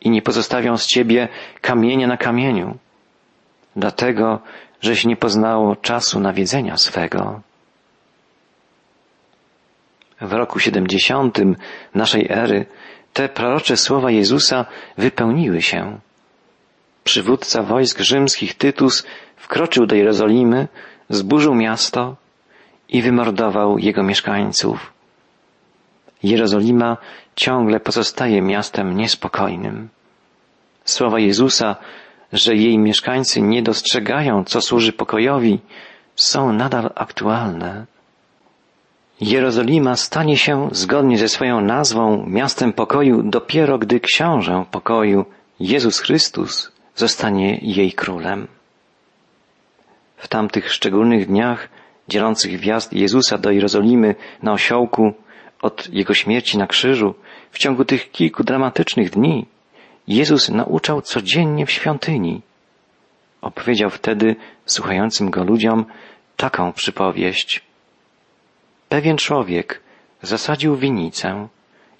I 0.00 0.10
nie 0.10 0.22
pozostawią 0.22 0.76
z 0.76 0.86
Ciebie 0.86 1.28
kamienia 1.60 2.06
na 2.06 2.16
kamieniu, 2.16 2.78
dlatego, 3.76 4.40
żeś 4.80 5.04
nie 5.04 5.16
poznało 5.16 5.76
czasu 5.76 6.20
nawiedzenia 6.20 6.76
swego. 6.76 7.40
W 10.20 10.32
roku 10.32 10.58
siedemdziesiątym 10.58 11.56
naszej 11.94 12.26
ery 12.30 12.66
te 13.12 13.28
prorocze 13.28 13.76
słowa 13.76 14.10
Jezusa 14.10 14.66
wypełniły 14.98 15.62
się. 15.62 15.98
Przywódca 17.04 17.62
wojsk 17.62 18.00
rzymskich 18.00 18.54
Tytus 18.54 19.06
wkroczył 19.36 19.86
do 19.86 19.94
Jerozolimy, 19.94 20.68
zburzył 21.08 21.54
miasto 21.54 22.16
i 22.88 23.02
wymordował 23.02 23.78
jego 23.78 24.02
mieszkańców. 24.02 24.92
Jerozolima 26.22 26.96
ciągle 27.36 27.80
pozostaje 27.80 28.42
miastem 28.42 28.96
niespokojnym. 28.96 29.88
Słowa 30.84 31.18
Jezusa, 31.18 31.76
że 32.32 32.54
jej 32.54 32.78
mieszkańcy 32.78 33.42
nie 33.42 33.62
dostrzegają, 33.62 34.44
co 34.44 34.60
służy 34.60 34.92
pokojowi, 34.92 35.60
są 36.16 36.52
nadal 36.52 36.90
aktualne. 36.94 37.86
Jerozolima 39.22 39.96
stanie 39.96 40.36
się, 40.36 40.68
zgodnie 40.72 41.18
ze 41.18 41.28
swoją 41.28 41.60
nazwą, 41.60 42.26
miastem 42.26 42.72
pokoju 42.72 43.22
dopiero 43.22 43.78
gdy 43.78 44.00
książę 44.00 44.64
pokoju, 44.70 45.24
Jezus 45.60 46.00
Chrystus, 46.00 46.72
zostanie 46.94 47.58
jej 47.62 47.92
królem. 47.92 48.48
W 50.16 50.28
tamtych 50.28 50.72
szczególnych 50.72 51.26
dniach, 51.26 51.68
dzielących 52.08 52.60
wjazd 52.60 52.92
Jezusa 52.92 53.38
do 53.38 53.50
Jerozolimy 53.50 54.14
na 54.42 54.52
osiołku 54.52 55.12
od 55.60 55.88
jego 55.92 56.14
śmierci 56.14 56.58
na 56.58 56.66
krzyżu, 56.66 57.14
w 57.50 57.58
ciągu 57.58 57.84
tych 57.84 58.10
kilku 58.10 58.44
dramatycznych 58.44 59.10
dni, 59.10 59.46
Jezus 60.08 60.48
nauczał 60.48 61.02
codziennie 61.02 61.66
w 61.66 61.70
świątyni. 61.70 62.40
Opowiedział 63.40 63.90
wtedy 63.90 64.36
słuchającym 64.66 65.30
go 65.30 65.44
ludziom 65.44 65.84
taką 66.36 66.72
przypowieść. 66.72 67.71
Pewien 68.92 69.16
człowiek 69.16 69.80
zasadził 70.22 70.76
winicę 70.76 71.48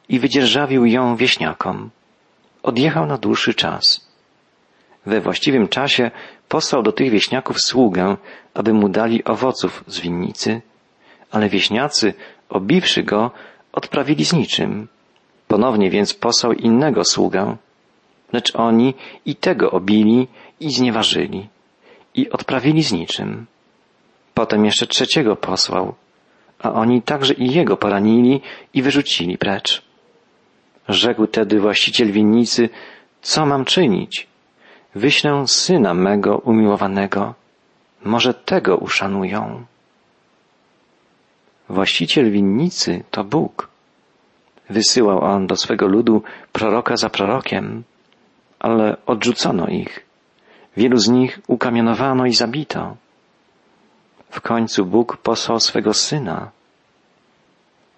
i 0.08 0.18
wydzierżawił 0.18 0.87
ją 0.87 1.16
wieśniakom. 1.16 1.90
Odjechał 2.62 3.06
na 3.06 3.18
dłuższy 3.18 3.54
czas. 3.54 4.08
We 5.06 5.20
właściwym 5.20 5.68
czasie 5.68 6.11
posłał 6.49 6.82
do 6.82 6.92
tych 6.92 7.11
wieśniaków 7.11 7.61
sługę, 7.61 8.16
aby 8.54 8.72
mu 8.72 8.88
dali 8.88 9.25
owoców 9.25 9.84
z 9.87 10.00
winnicy, 10.00 10.61
ale 11.30 11.49
wieśniacy, 11.49 12.14
obiwszy 12.49 13.02
go, 13.02 13.30
odprawili 13.72 14.25
z 14.25 14.32
niczym. 14.32 14.88
Ponownie 15.49 15.90
więc 15.90 16.14
posłał 16.14 16.52
innego 16.52 17.04
sługę, 17.04 17.56
lecz 18.32 18.56
oni 18.56 18.94
i 19.26 19.37
tego 19.37 19.70
obili 19.70 20.28
i 20.61 20.70
znieważyli 20.70 21.49
i 22.14 22.30
odprawili 22.30 22.82
z 22.82 22.92
niczym. 22.92 23.46
Potem 24.34 24.64
jeszcze 24.64 24.87
trzeciego 24.87 25.37
posłał, 25.37 25.94
a 26.62 26.73
oni 26.73 27.02
także 27.02 27.35
i 27.35 27.52
jego 27.52 27.76
poranili 27.76 28.40
i 28.75 28.83
wyrzucili 28.83 29.38
precz. 29.38 29.83
Rzekł 30.88 31.26
tedy 31.26 31.61
właściciel 31.61 32.12
winnicy, 32.12 32.69
co 33.23 33.47
mam 33.47 33.64
czynić? 33.64 34.26
Wyślę 34.95 35.45
syna 35.47 35.95
mego 35.95 36.38
umiłowanego, 36.38 37.35
może 38.04 38.35
tego 38.35 38.76
uszanują. 38.76 39.64
Właściciel 41.69 42.31
winnicy 42.31 43.04
to 43.11 43.25
Bóg. 43.25 43.69
Wysyłał 44.71 45.21
on 45.21 45.47
do 45.47 45.57
swego 45.57 45.87
ludu 45.87 46.23
proroka 46.52 46.97
za 46.97 47.11
prorokiem, 47.11 47.85
ale 48.59 48.97
odrzucono 49.07 49.66
ich. 49.66 50.07
Wielu 50.76 50.97
z 50.99 51.09
nich 51.09 51.40
ukamienowano 51.47 52.26
i 52.26 52.33
zabito. 52.33 52.97
W 54.32 54.40
końcu 54.40 54.86
Bóg 54.86 55.16
posłał 55.16 55.60
swego 55.60 55.94
syna. 55.94 56.50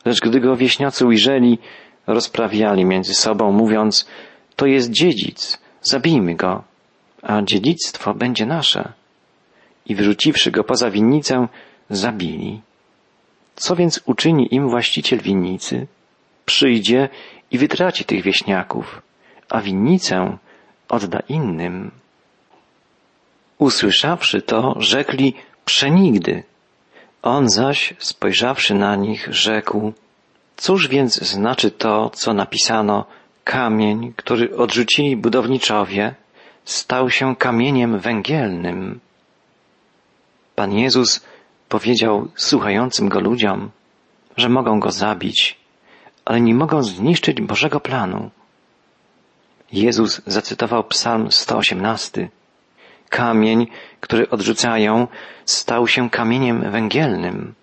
Lecz 0.04 0.20
gdy 0.20 0.40
go 0.40 0.56
wieśniacy 0.56 1.06
ujrzeli, 1.06 1.58
rozprawiali 2.06 2.84
między 2.84 3.14
sobą, 3.14 3.52
mówiąc, 3.52 4.08
to 4.56 4.66
jest 4.66 4.90
dziedzic, 4.90 5.58
zabijmy 5.82 6.34
go, 6.34 6.64
a 7.22 7.42
dziedzictwo 7.42 8.14
będzie 8.14 8.46
nasze. 8.46 8.92
I 9.86 9.94
wyrzuciwszy 9.94 10.50
go 10.50 10.64
poza 10.64 10.90
winnicę, 10.90 11.48
zabili. 11.90 12.60
Co 13.56 13.76
więc 13.76 14.00
uczyni 14.04 14.54
im 14.54 14.68
właściciel 14.68 15.20
winnicy? 15.20 15.86
Przyjdzie 16.44 17.08
i 17.50 17.58
wytraci 17.58 18.04
tych 18.04 18.22
wieśniaków, 18.22 19.02
a 19.50 19.60
winnicę 19.60 20.38
odda 20.88 21.20
innym. 21.28 21.90
Usłyszawszy 23.58 24.42
to, 24.42 24.74
rzekli 24.78 25.34
przenigdy. 25.64 26.42
On 27.22 27.48
zaś, 27.48 27.94
spojrzawszy 27.98 28.74
na 28.74 28.96
nich, 28.96 29.28
rzekł, 29.30 29.92
cóż 30.56 30.88
więc 30.88 31.14
znaczy 31.14 31.70
to, 31.70 32.10
co 32.10 32.34
napisano, 32.34 33.04
kamień, 33.44 34.12
który 34.16 34.56
odrzucili 34.56 35.16
budowniczowie, 35.16 36.14
stał 36.64 37.10
się 37.10 37.36
kamieniem 37.36 37.98
węgielnym. 37.98 39.00
Pan 40.54 40.72
Jezus 40.72 41.24
powiedział 41.68 42.28
słuchającym 42.36 43.08
go 43.08 43.20
ludziom, 43.20 43.70
że 44.36 44.48
mogą 44.48 44.80
go 44.80 44.90
zabić, 44.90 45.56
ale 46.24 46.40
nie 46.40 46.54
mogą 46.54 46.82
zniszczyć 46.82 47.40
Bożego 47.40 47.80
planu. 47.80 48.30
Jezus 49.72 50.20
zacytował 50.26 50.84
Psalm 50.84 51.30
118. 51.30 52.28
Kamień, 53.14 53.66
który 54.00 54.30
odrzucają, 54.30 55.06
stał 55.44 55.88
się 55.88 56.10
kamieniem 56.10 56.70
węgielnym. 56.70 57.54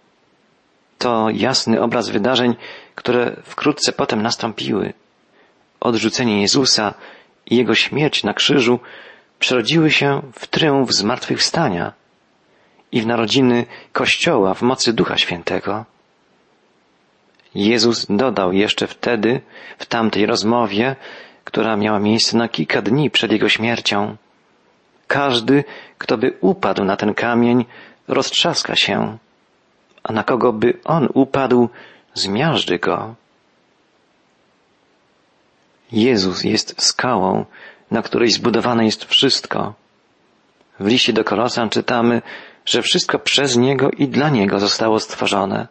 To 0.97 1.29
jasny 1.29 1.81
obraz 1.81 2.09
wydarzeń, 2.09 2.55
które 2.95 3.35
wkrótce 3.43 3.91
potem 3.91 4.21
nastąpiły. 4.21 4.93
Odrzucenie 5.79 6.41
Jezusa 6.41 6.93
i 7.45 7.55
Jego 7.55 7.75
śmierć 7.75 8.23
na 8.23 8.33
krzyżu 8.33 8.79
przerodziły 9.39 9.91
się 9.91 10.21
w 10.33 10.47
triumf 10.47 10.91
zmartwychwstania 10.91 11.93
i 12.91 13.01
w 13.01 13.07
narodziny 13.07 13.65
Kościoła 13.93 14.53
w 14.53 14.61
mocy 14.61 14.93
Ducha 14.93 15.17
Świętego. 15.17 15.85
Jezus 17.55 18.05
dodał 18.09 18.53
jeszcze 18.53 18.87
wtedy, 18.87 19.41
w 19.77 19.85
tamtej 19.85 20.25
rozmowie, 20.25 20.95
która 21.43 21.77
miała 21.77 21.99
miejsce 21.99 22.37
na 22.37 22.49
kilka 22.49 22.81
dni 22.81 23.09
przed 23.09 23.31
Jego 23.31 23.49
śmiercią, 23.49 24.17
każdy, 25.11 25.63
kto 25.97 26.17
by 26.17 26.37
upadł 26.41 26.83
na 26.83 26.95
ten 26.95 27.13
kamień, 27.13 27.65
roztrzaska 28.07 28.75
się, 28.75 29.17
a 30.03 30.13
na 30.13 30.23
kogo 30.23 30.53
by 30.53 30.79
on 30.83 31.07
upadł, 31.13 31.69
zmiażdży 32.13 32.79
go. 32.79 33.15
Jezus 35.91 36.43
jest 36.43 36.81
skałą, 36.81 37.45
na 37.91 38.01
której 38.01 38.31
zbudowane 38.31 38.85
jest 38.85 39.05
wszystko. 39.05 39.73
W 40.79 40.87
liście 40.87 41.13
do 41.13 41.23
Kolosan 41.23 41.69
czytamy, 41.69 42.21
że 42.65 42.81
wszystko 42.81 43.19
przez 43.19 43.57
Niego 43.57 43.91
i 43.91 44.07
dla 44.07 44.29
Niego 44.29 44.59
zostało 44.59 44.99
stworzone 44.99 45.67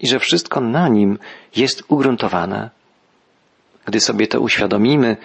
i 0.00 0.06
że 0.06 0.18
wszystko 0.18 0.60
na 0.60 0.88
Nim 0.88 1.18
jest 1.56 1.82
ugruntowane. 1.88 2.70
Gdy 3.86 4.00
sobie 4.00 4.26
to 4.26 4.40
uświadomimy, 4.40 5.16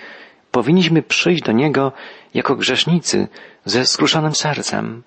powinniśmy 0.51 1.01
przyjść 1.01 1.43
do 1.43 1.51
Niego 1.51 1.91
jako 2.33 2.55
grzesznicy 2.55 3.27
ze 3.65 3.85
skruszonym 3.85 4.35
sercem. 4.35 5.03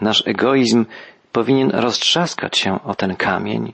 Nasz 0.00 0.22
egoizm 0.26 0.84
powinien 1.32 1.70
roztrzaskać 1.70 2.58
się 2.58 2.84
o 2.84 2.94
ten 2.94 3.16
kamień, 3.16 3.72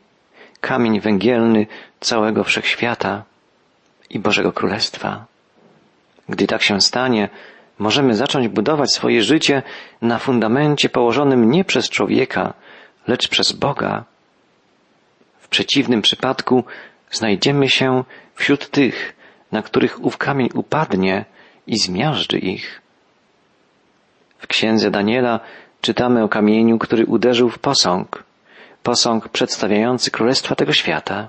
kamień 0.60 1.00
węgielny 1.00 1.66
całego 2.00 2.44
wszechświata 2.44 3.24
i 4.10 4.18
Bożego 4.18 4.52
Królestwa. 4.52 5.24
Gdy 6.28 6.46
tak 6.46 6.62
się 6.62 6.80
stanie, 6.80 7.28
możemy 7.78 8.14
zacząć 8.14 8.48
budować 8.48 8.94
swoje 8.94 9.22
życie 9.22 9.62
na 10.02 10.18
fundamencie 10.18 10.88
położonym 10.88 11.50
nie 11.50 11.64
przez 11.64 11.90
człowieka, 11.90 12.54
lecz 13.06 13.28
przez 13.28 13.52
Boga. 13.52 14.04
W 15.38 15.48
przeciwnym 15.48 16.02
przypadku 16.02 16.64
znajdziemy 17.10 17.68
się 17.68 18.04
wśród 18.34 18.70
tych, 18.70 19.14
na 19.52 19.62
których 19.62 20.04
ów 20.04 20.18
kamień 20.18 20.48
upadnie 20.54 21.24
i 21.66 21.78
zmiażdży 21.78 22.38
ich. 22.38 22.82
W 24.38 24.46
księdze 24.46 24.90
Daniela 24.90 25.40
czytamy 25.80 26.22
o 26.22 26.28
kamieniu, 26.28 26.78
który 26.78 27.06
uderzył 27.06 27.48
w 27.48 27.58
posąg, 27.58 28.24
posąg 28.82 29.28
przedstawiający 29.28 30.10
królestwa 30.10 30.54
tego 30.54 30.72
świata. 30.72 31.28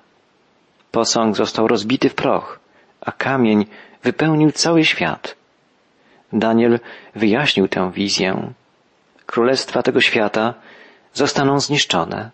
Posąg 0.92 1.36
został 1.36 1.68
rozbity 1.68 2.10
w 2.10 2.16
proch, 2.16 2.60
a 3.02 3.12
kamień 3.12 3.66
wypełnił 4.04 4.52
cały 4.52 4.86
świat. 4.86 5.36
Daniel 6.34 6.80
wyjaśnił 7.16 7.68
tę 7.68 7.92
wizję. 7.92 8.54
Królestwa 9.26 9.84
tego 9.84 10.02
świata 10.02 10.54
zostaną 11.14 11.60
zniszczone. 11.60 12.32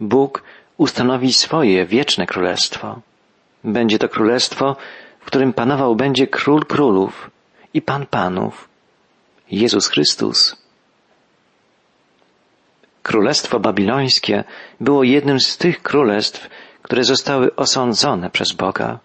Bóg 0.00 0.42
ustanowi 0.76 1.32
swoje 1.32 1.86
wieczne 1.86 2.26
królestwo. 2.26 3.00
Będzie 3.64 3.98
to 3.98 4.08
królestwo, 4.08 4.76
w 5.20 5.24
którym 5.24 5.52
panował 5.52 5.96
będzie 5.96 6.26
król 6.26 6.64
królów 6.64 7.30
i 7.74 7.82
pan 7.82 8.06
panów, 8.06 8.68
Jezus 9.50 9.88
Chrystus. 9.88 10.56
Królestwo 13.02 13.60
babilońskie 13.60 14.44
było 14.80 15.04
jednym 15.04 15.40
z 15.40 15.58
tych 15.58 15.82
królestw, 15.82 16.48
które 16.82 17.04
zostały 17.04 17.56
osądzone 17.56 18.30
przez 18.30 18.52
Boga. 18.52 18.98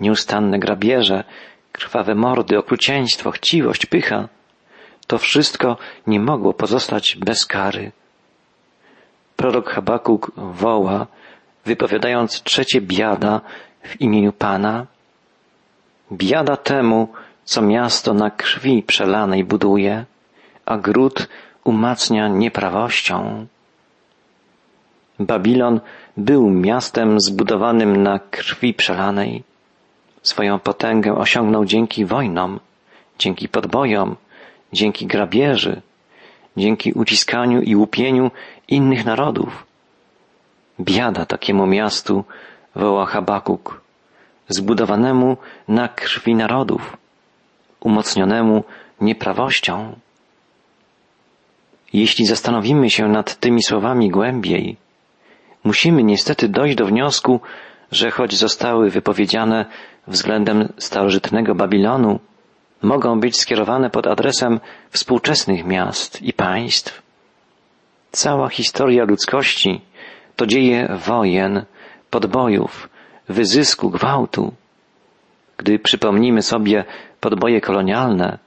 Nieustanne 0.00 0.58
grabieże, 0.58 1.24
krwawe 1.72 2.14
mordy, 2.14 2.58
okrucieństwo, 2.58 3.30
chciwość, 3.30 3.86
pycha, 3.86 4.28
to 5.06 5.18
wszystko 5.18 5.76
nie 6.06 6.20
mogło 6.20 6.54
pozostać 6.54 7.16
bez 7.20 7.46
kary. 7.46 7.92
Prorok 9.36 9.70
Habakuk 9.70 10.32
woła, 10.36 11.06
wypowiadając 11.64 12.42
trzecie 12.42 12.80
biada 12.80 13.40
w 13.82 14.00
imieniu 14.00 14.32
Pana. 14.32 14.86
Biada 16.12 16.56
temu, 16.56 17.08
co 17.44 17.62
miasto 17.62 18.14
na 18.14 18.30
krwi 18.30 18.82
przelanej 18.82 19.44
buduje, 19.44 20.04
a 20.66 20.76
gród 20.78 21.28
umacnia 21.64 22.28
nieprawością. 22.28 23.46
Babilon 25.18 25.80
był 26.16 26.50
miastem 26.50 27.20
zbudowanym 27.20 28.02
na 28.02 28.18
krwi 28.18 28.74
przelanej. 28.74 29.42
Swoją 30.22 30.58
potęgę 30.58 31.14
osiągnął 31.16 31.64
dzięki 31.64 32.04
wojnom, 32.04 32.60
dzięki 33.18 33.48
podbojom, 33.48 34.16
dzięki 34.72 35.06
grabieży, 35.06 35.82
dzięki 36.56 36.92
uciskaniu 36.92 37.62
i 37.62 37.76
łupieniu 37.76 38.30
innych 38.68 39.04
narodów. 39.04 39.66
Biada 40.80 41.26
takiemu 41.26 41.66
miastu, 41.66 42.24
woła 42.74 43.06
Habakuk, 43.06 43.81
zbudowanemu 44.52 45.36
na 45.68 45.88
krwi 45.88 46.34
narodów, 46.34 46.96
umocnionemu 47.80 48.64
nieprawością. 49.00 49.96
Jeśli 51.92 52.26
zastanowimy 52.26 52.90
się 52.90 53.08
nad 53.08 53.36
tymi 53.36 53.62
słowami 53.62 54.10
głębiej, 54.10 54.76
musimy 55.64 56.02
niestety 56.02 56.48
dojść 56.48 56.76
do 56.76 56.86
wniosku, 56.86 57.40
że 57.90 58.10
choć 58.10 58.34
zostały 58.36 58.90
wypowiedziane 58.90 59.66
względem 60.06 60.72
starożytnego 60.78 61.54
Babilonu, 61.54 62.20
mogą 62.82 63.20
być 63.20 63.36
skierowane 63.36 63.90
pod 63.90 64.06
adresem 64.06 64.60
współczesnych 64.90 65.64
miast 65.64 66.22
i 66.22 66.32
państw. 66.32 67.02
Cała 68.10 68.48
historia 68.48 69.04
ludzkości 69.04 69.80
to 70.36 70.46
dzieje 70.46 70.88
wojen, 71.06 71.64
podbojów, 72.10 72.88
wyzysku, 73.32 73.90
gwałtu. 73.90 74.52
Gdy 75.56 75.78
przypomnimy 75.78 76.42
sobie 76.42 76.84
podboje 77.20 77.60
kolonialne, 77.60 78.38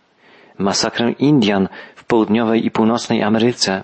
masakrę 0.58 1.12
Indian 1.12 1.67
w 1.95 2.04
południowej 2.04 2.65
i 2.65 2.71
północnej 2.71 3.24
Ameryce, 3.24 3.84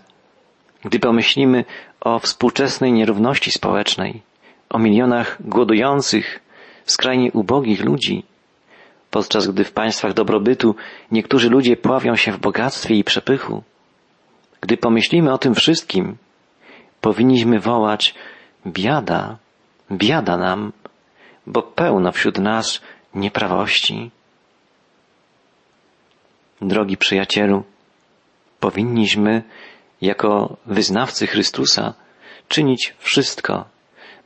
gdy 0.86 1.00
pomyślimy 1.00 1.66
o 2.02 2.20
współczesnej 2.20 2.94
nierówności 2.94 3.52
społecznej, 3.52 4.22
o 4.70 4.80
milionach 4.80 5.38
głodujących, 5.40 6.40
skrajnie 6.86 7.32
ubogich 7.32 7.84
ludzi, 7.84 8.24
podczas 9.12 9.48
gdy 9.48 9.64
w 9.64 9.72
państwach 9.72 10.14
dobrobytu 10.14 10.76
niektórzy 11.12 11.50
ludzie 11.50 11.78
pławią 11.78 12.16
się 12.16 12.32
w 12.32 12.40
bogactwie 12.40 12.96
i 12.96 13.04
przepychu. 13.04 13.64
Gdy 14.62 14.78
pomyślimy 14.78 15.34
o 15.34 15.38
tym 15.38 15.56
wszystkim, 15.56 16.18
powinniśmy 17.02 17.60
wołać 17.60 18.16
biada, 18.68 19.38
biada 19.92 20.38
nam, 20.38 20.72
bo 21.52 21.62
pełno 21.62 22.12
wśród 22.12 22.38
nas 22.38 22.82
nieprawości. 23.16 24.12
Drogi 26.62 26.98
przyjacielu, 26.98 27.64
powinniśmy 28.60 29.44
jako 30.02 30.58
wyznawcy 30.66 31.28
Chrystusa 31.28 31.94
czynić 32.48 32.94
wszystko, 33.00 33.66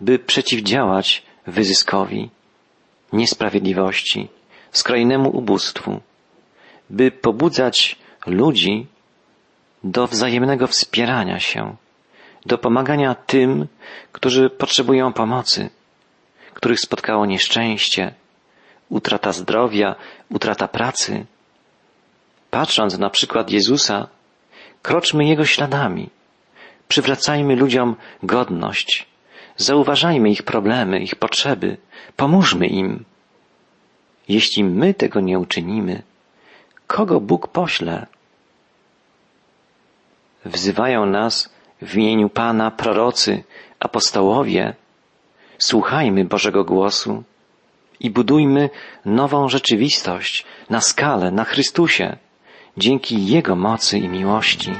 by 0.01 0.19
przeciwdziałać 0.19 1.23
wyzyskowi, 1.47 2.29
niesprawiedliwości, 3.13 4.27
skrajnemu 4.71 5.29
ubóstwu, 5.29 6.01
by 6.89 7.11
pobudzać 7.11 7.95
ludzi 8.25 8.88
do 9.83 10.07
wzajemnego 10.07 10.67
wspierania 10.67 11.39
się, 11.39 11.75
do 12.45 12.57
pomagania 12.57 13.15
tym, 13.15 13.67
którzy 14.11 14.49
potrzebują 14.49 15.13
pomocy, 15.13 15.69
których 16.55 16.79
spotkało 16.79 17.25
nieszczęście, 17.25 18.13
utrata 18.89 19.31
zdrowia, 19.31 19.95
utrata 20.29 20.67
pracy. 20.67 21.25
Patrząc 22.51 22.97
na 22.97 23.09
przykład 23.09 23.51
Jezusa, 23.51 24.07
kroczmy 24.81 25.25
Jego 25.25 25.45
śladami, 25.45 26.09
przywracajmy 26.87 27.55
ludziom 27.55 27.95
godność, 28.23 29.07
zauważajmy 29.57 30.29
ich 30.29 30.43
problemy, 30.43 30.99
ich 30.99 31.15
potrzeby, 31.15 31.77
pomóżmy 32.15 32.67
im. 32.67 33.05
Jeśli 34.27 34.63
my 34.63 34.93
tego 34.93 35.19
nie 35.19 35.39
uczynimy, 35.39 36.03
kogo 36.87 37.19
Bóg 37.19 37.47
pośle? 37.47 38.07
Wzywają 40.45 41.05
nas 41.05 41.49
w 41.81 41.95
imieniu 41.95 42.29
Pana 42.29 42.71
prorocy, 42.71 43.43
apostołowie. 43.79 44.73
Słuchajmy 45.57 46.25
Bożego 46.25 46.63
głosu 46.63 47.23
i 47.99 48.09
budujmy 48.09 48.69
nową 49.05 49.49
rzeczywistość 49.49 50.45
na 50.69 50.81
skalę, 50.81 51.31
na 51.31 51.43
Chrystusie, 51.43 52.17
dzięki 52.77 53.25
Jego 53.27 53.55
mocy 53.55 53.97
i 53.97 54.07
miłości. 54.07 54.71